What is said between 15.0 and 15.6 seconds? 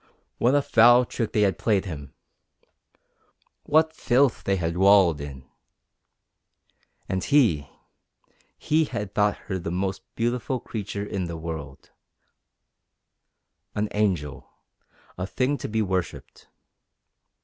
a thing